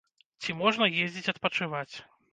[0.45, 1.91] Ці можна ездзіць адпачываць.